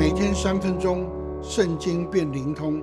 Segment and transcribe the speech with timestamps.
[0.00, 1.06] 每天三分钟，
[1.42, 2.82] 圣经变灵通，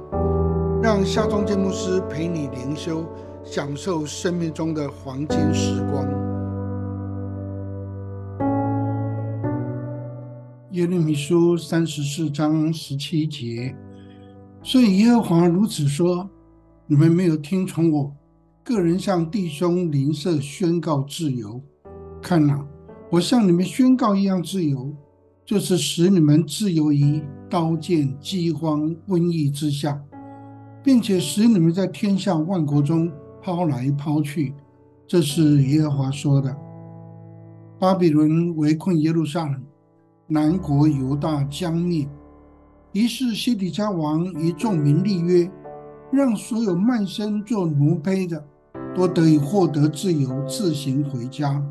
[0.83, 3.04] 让夏忠建牧师陪你灵修，
[3.43, 6.05] 享受生命中的黄金时光。
[10.73, 13.75] 耶利米书三十四章十七节，
[14.61, 16.29] 所以耶和华如此说：
[16.86, 18.15] 你们没有听从我，
[18.63, 21.59] 个人向弟兄邻舍宣告自由，
[22.21, 22.63] 看哪。
[23.09, 24.93] 我向你们宣告一样自由，
[25.48, 29.97] 就是使你们自由于刀剑、饥荒、瘟疫之下，
[30.83, 33.09] 并且使你们在天下万国中
[33.42, 34.53] 抛来抛去。
[35.08, 36.53] 这是耶和华说的。
[37.80, 39.64] 巴比伦围困耶路撒冷，
[40.28, 42.06] 南国犹大将灭。
[42.92, 45.50] 于是西底家王与众民立约，
[46.11, 48.45] 让所有卖身做奴婢的
[48.94, 51.66] 都得以获得自由，自行回家。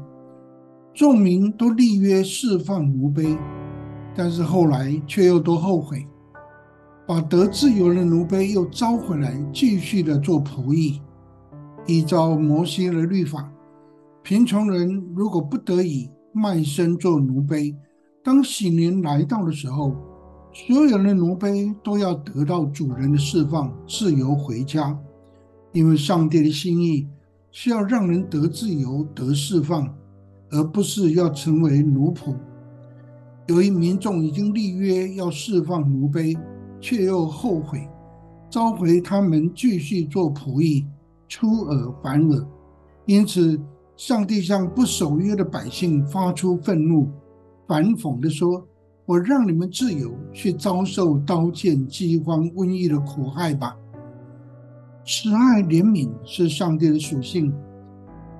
[0.95, 3.37] 众民都立约释放奴婢，
[4.17, 6.07] 但是后来却又都后悔，
[7.07, 11.03] 把得自由的奴婢又招回来，继续的做仆役。
[11.87, 13.53] 依照摩西的律法，
[14.23, 17.77] 贫穷人如果不得已卖身做奴婢，
[18.25, 19.95] 当喜年来到的时候，
[20.53, 24.99] 所有的奴婢都要得到主人的释放，自由回家。
[25.73, 27.07] 因为上帝的心意
[27.51, 29.87] 是要让人得自由，得释放。
[30.49, 32.33] 而不是要成为奴仆。
[33.47, 36.37] 由于民众已经立约要释放奴婢，
[36.81, 37.89] 却又后悔，
[38.51, 40.85] 召回他们继续做仆役，
[41.29, 42.47] 出尔反尔。
[43.05, 43.57] 因此，
[43.97, 47.09] 上帝向不守约的百姓发出愤怒，
[47.69, 48.67] 反讽地说
[49.07, 53.77] ：“我让你们自由，去遭受刀剑、饥荒、瘟疫的苦害吧。”
[55.07, 57.55] 慈爱怜悯是上帝的属性。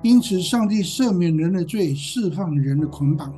[0.03, 3.33] 因此，上帝赦免人的罪，释放人的捆绑。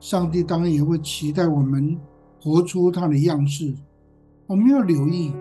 [0.00, 1.96] 上帝当然也会期待我们
[2.42, 3.74] 活出他的样式。
[4.46, 5.32] 我们要留意，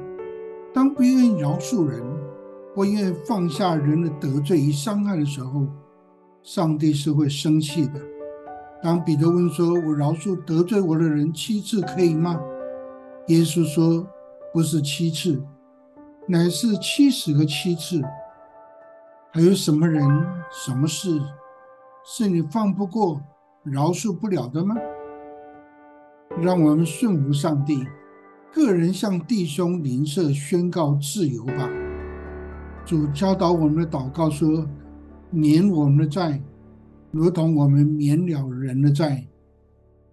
[0.74, 2.04] 当不愿意饶恕人，
[2.76, 5.66] 不愿意放下人的得罪与伤害的时候，
[6.44, 8.02] 上帝是会生气的。
[8.84, 12.40] 当彼得问说：“我饶恕得罪我的人七次可以吗？”
[13.28, 14.06] 耶稣说
[14.54, 15.42] ：“不是七次，
[16.28, 18.02] 乃是七十个七次。”
[19.32, 20.04] 还有什么人、
[20.52, 21.22] 什么事
[22.04, 23.22] 是你放不过、
[23.64, 24.76] 饶恕不了的吗？
[26.42, 27.86] 让我们顺服上帝，
[28.54, 31.70] 个人向弟兄邻舍宣告自由吧。
[32.86, 34.66] 主教导我们的祷告说
[35.30, 36.42] ：“免我们的债，
[37.12, 39.28] 如同我们免了人的债。”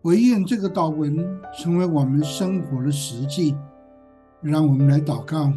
[0.03, 1.17] 唯愿这个祷文
[1.57, 3.55] 成为我们生活的实际。
[4.43, 5.53] 让我们来祷告：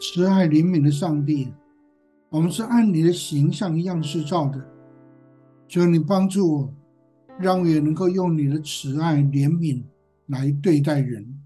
[0.00, 1.52] 慈爱怜悯的上帝。
[2.28, 4.60] 我们是按你的形象样式造的，
[5.66, 6.74] 求你帮助我，
[7.40, 9.82] 让我也能够用你的慈爱怜悯
[10.26, 11.40] 来对待人。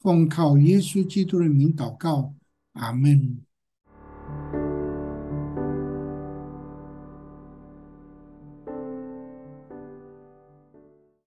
[0.00, 2.34] 奉靠耶稣基督的名祷告，
[2.72, 3.38] 阿门。